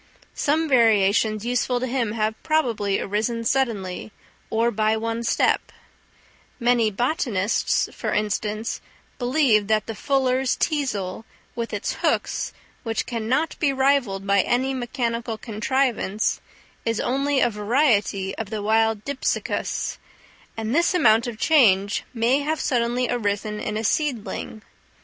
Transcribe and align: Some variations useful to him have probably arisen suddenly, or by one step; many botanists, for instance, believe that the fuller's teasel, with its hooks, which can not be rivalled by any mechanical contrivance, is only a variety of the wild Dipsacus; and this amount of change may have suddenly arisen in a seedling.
Some 0.33 0.67
variations 0.67 1.45
useful 1.45 1.79
to 1.79 1.85
him 1.85 2.13
have 2.13 2.33
probably 2.41 2.99
arisen 2.99 3.43
suddenly, 3.43 4.11
or 4.49 4.71
by 4.71 4.97
one 4.97 5.21
step; 5.23 5.71
many 6.59 6.89
botanists, 6.89 7.87
for 7.93 8.11
instance, 8.11 8.81
believe 9.19 9.67
that 9.67 9.85
the 9.85 9.93
fuller's 9.93 10.55
teasel, 10.55 11.23
with 11.55 11.71
its 11.71 11.93
hooks, 12.01 12.51
which 12.81 13.05
can 13.05 13.29
not 13.29 13.55
be 13.59 13.71
rivalled 13.71 14.25
by 14.25 14.41
any 14.41 14.73
mechanical 14.73 15.37
contrivance, 15.37 16.41
is 16.83 16.99
only 16.99 17.39
a 17.39 17.51
variety 17.51 18.35
of 18.39 18.49
the 18.49 18.63
wild 18.63 19.05
Dipsacus; 19.05 19.99
and 20.57 20.73
this 20.73 20.95
amount 20.95 21.27
of 21.27 21.37
change 21.37 22.05
may 22.11 22.39
have 22.39 22.59
suddenly 22.59 23.07
arisen 23.07 23.59
in 23.59 23.77
a 23.77 23.83
seedling. 23.83 24.63